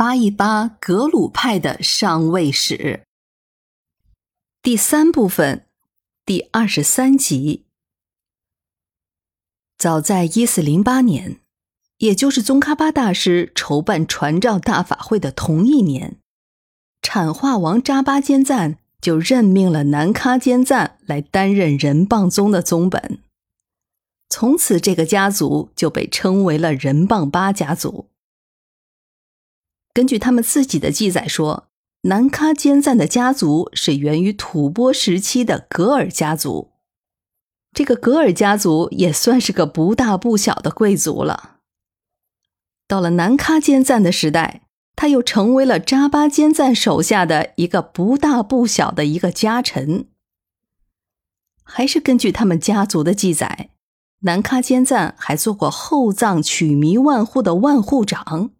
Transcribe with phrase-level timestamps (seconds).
[0.00, 3.02] 扒一扒格鲁派的上位史。
[4.62, 5.66] 第三部分，
[6.24, 7.66] 第二十三集。
[9.76, 11.38] 早在一四零八年，
[11.98, 16.16] 也就是宗喀巴大师筹办传召大法会的同一年，
[17.02, 23.18] 产化王扎巴坚赞就任命了南喀坚赞来担任仁棒宗的宗本。
[24.30, 28.06] 从此，这个家族就被称为了仁棒巴家族。
[29.92, 31.68] 根据他们自己的记载说，
[32.02, 36.70] 南喀坚赞的家族是源于吐蕃时期的噶尔家族。
[37.72, 41.58] 这个噶尔家族也算是个不大不小的贵族了。
[42.88, 44.62] 到了南喀坚赞的时代，
[44.96, 50.08] 他又成为了扎巴坚赞手下的一个不大不小的一个家臣。
[51.62, 53.70] 还是根据他们家族的记载，
[54.22, 58.50] 南喀坚赞还做过后藏曲弥万户的万户长。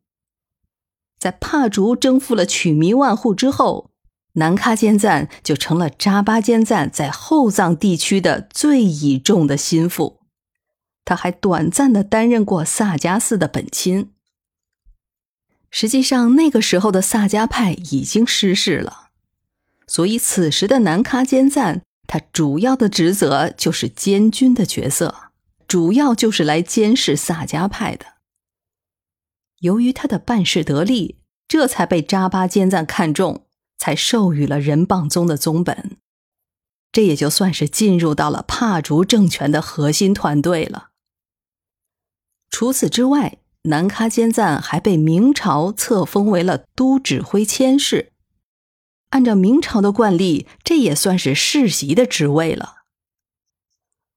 [1.21, 3.91] 在帕竹征服了曲弥万户之后，
[4.33, 10.21] 南喀坚赞就成了扎巴坚赞在后藏地区的最倚重的心腹。
[11.05, 14.11] 他还短暂的担任过萨迦寺的本钦。
[15.71, 19.09] 实际上，那个时候的萨迦派已经失势了，
[19.87, 25.15] 所以此时的南喀坚赞，他主要的职责就是监军的角色，
[25.69, 28.07] 主要就是来监视萨迦派的。
[29.61, 31.17] 由于他的办事得力，
[31.49, 33.47] 这才被扎巴坚赞看中，
[33.79, 35.97] 才授予了仁棒宗的宗本。
[36.93, 40.89] 这也就算是进入到了帕竹政权的核心团队了。
[42.51, 48.13] 除此之外，南喀坚赞还被明朝册封为了都指挥佥事。
[49.11, 52.77] 按照明朝的惯例，这也算是世袭的职位了。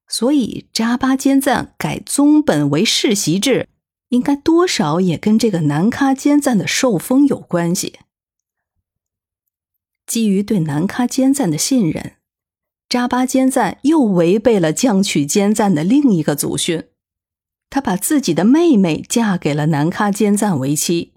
[0.08, 3.68] 所以，扎巴坚赞改宗本为世袭制。
[4.14, 7.98] 应该多少也跟这个南喀坚赞的受封有关系。
[10.06, 12.12] 基于对南喀坚赞的信任，
[12.88, 16.84] 扎巴坚赞又违背了降曲坚赞的另一个祖训，
[17.68, 21.14] 他把自己的妹妹嫁给了南喀坚赞为妻，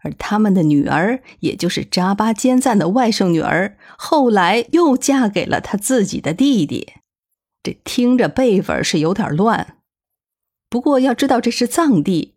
[0.00, 6.92] 而他们的女儿，也就是扎巴坚赞的外甥女儿，后来又嫁给了他自己的弟弟。
[7.62, 9.78] 这听着辈分是有点乱。
[10.74, 12.34] 不过要知道，这是藏地，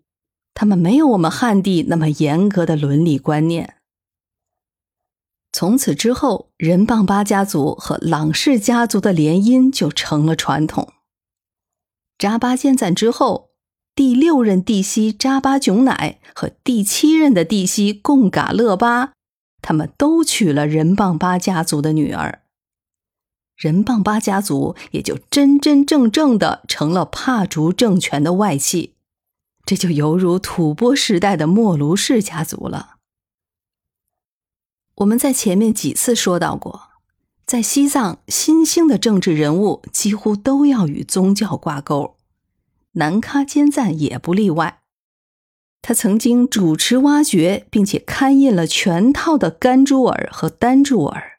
[0.54, 3.78] 他们没有我们汉地那么严格的伦理观念。
[5.52, 10.94] 从此之后，仁棒巴家族和朗氏家族的联姻就成了传统。
[12.20, 13.50] 扎巴坚赞之后，
[13.96, 19.14] 第六任帝西扎巴囧乃和第七任的帝西贡嘎勒巴，
[19.64, 22.44] 他们都娶了仁棒巴家族的女儿。
[23.58, 28.94] 仁棒巴家族也就真真正正的成了帕竹政权的外戚，
[29.66, 32.98] 这就犹如吐蕃时代的莫卢氏家族了。
[34.98, 36.90] 我们在前面几次说到过，
[37.48, 42.16] 在西藏新兴的政治人物几乎都要与宗教挂钩，
[42.92, 44.82] 南喀坚赞也不例外。
[45.82, 51.37] 他曾经主持挖掘并且刊印了全套的甘珠尔和丹珠尔。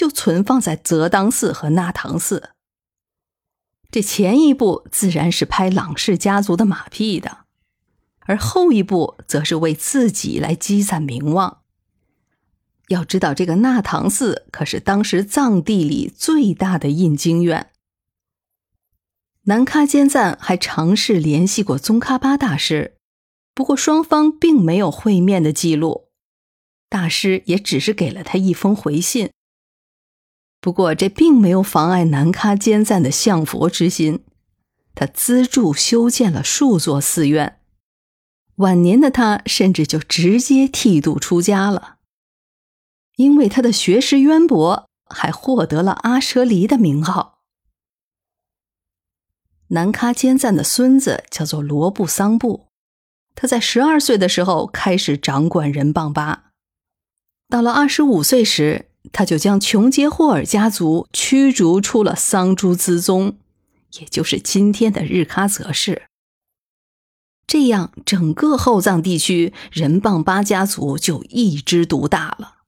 [0.00, 2.52] 就存放在泽当寺和那唐寺。
[3.90, 7.40] 这前一步自然是拍朗氏家族的马屁的，
[8.20, 11.60] 而后一步则是为自己来积攒名望。
[12.88, 17.70] 要知道，这个那唐寺可是当时藏地里最大的印经院。
[19.42, 22.96] 南喀坚赞还尝试联系过宗喀巴大师，
[23.54, 26.08] 不过双方并没有会面的记录，
[26.88, 29.28] 大师也只是给了他一封回信。
[30.60, 34.24] 不过，这并没有妨碍南喀坚赞的向佛之心。
[34.94, 37.60] 他资助修建了数座寺院。
[38.56, 41.96] 晚年的他甚至就直接剃度出家了，
[43.16, 47.38] 因为他的学识渊博，还获得了阿舍离的名号。
[49.68, 52.66] 南喀坚赞的孙子叫做罗布桑布，
[53.34, 56.50] 他在十二岁的时候开始掌管仁棒巴，
[57.48, 58.89] 到了二十五岁时。
[59.12, 63.38] 他就将琼杰霍尔家族驱逐出了桑珠兹宗，
[63.98, 66.02] 也就是今天的日喀则市。
[67.46, 72.58] 这样，整个后藏地区仁棒巴家族就一枝独大了。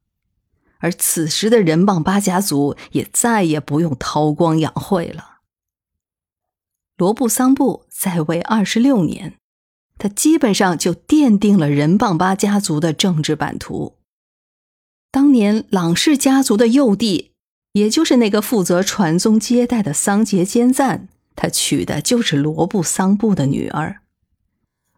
[0.79, 5.39] 而此时的仁棒巴家族也再也不用韬光养晦了。
[6.97, 9.37] 罗布桑布在位二十六年，
[9.99, 13.99] 他基本上就奠定了仁棒巴家族的政治版图。
[15.13, 17.33] 当年朗氏家族的幼弟，
[17.75, 21.07] 也就是那个负责传宗接代的桑杰坚赞，
[21.37, 24.01] 他娶的就是罗布桑布的女儿，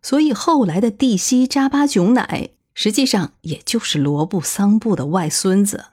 [0.01, 5.87] 所以后来的帝西扎巴囧乃实际上也就是罗布桑布的外孙子。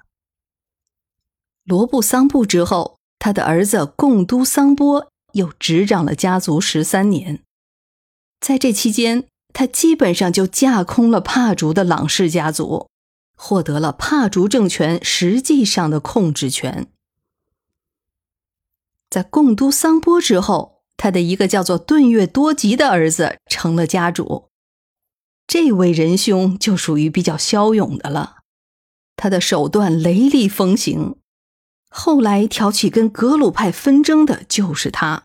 [1.63, 7.41] 罗布桑布之后，他的儿子贡都桑波又执掌了家族十三年，
[8.39, 12.88] 在这期间，他基本上就架空了帕竹的朗氏家族，
[13.43, 16.88] 获得了帕竹政权实际上的控制权。
[19.09, 24.51] 在贡都桑波之后，他的一个叫做顿月多吉的儿子成了家主。
[25.47, 28.38] 这位仁兄就属于比较骁勇的了，
[29.15, 31.15] 他的手段雷厉风行。
[31.89, 35.23] 后来挑起跟格鲁派纷争的就是他。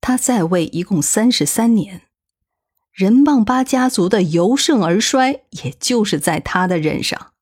[0.00, 2.07] 他在位一共三十三年，
[2.98, 7.32] 仁棒巴家族的由盛而衰，也就是在他的任上。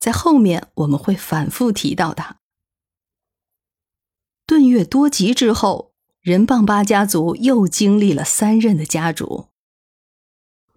[0.00, 2.38] 在后面我们会反复提到他。
[4.48, 9.46] 顿月多吉之后，仁棒巴家族又经历了三任的家主。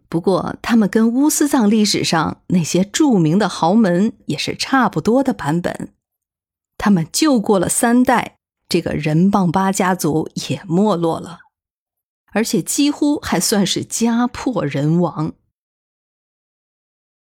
[0.08, 5.92] 不过，他们跟乌斯藏历史上那些著名的豪门也是差不多的版本。
[6.78, 8.38] 他们就过了三代，
[8.70, 11.40] 这个仁棒巴家族也没落了，
[12.34, 15.34] 而且几乎还算是家破人亡。